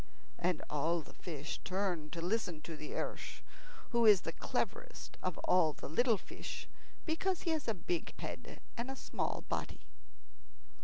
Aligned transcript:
And 0.39 0.63
all 0.67 1.01
the 1.01 1.13
fish 1.13 1.59
turned 1.63 2.11
to 2.13 2.21
listen 2.21 2.61
to 2.61 2.75
the 2.75 2.93
ersh, 2.93 3.41
who 3.91 4.07
is 4.07 4.21
the 4.21 4.31
cleverest 4.31 5.15
of 5.21 5.37
all 5.43 5.73
the 5.73 5.87
little 5.87 6.17
fish, 6.17 6.67
because 7.05 7.43
he 7.43 7.51
has 7.51 7.67
a 7.67 7.75
big 7.75 8.17
head 8.19 8.59
and 8.75 8.89
a 8.89 8.95
small 8.95 9.43
body. 9.47 9.81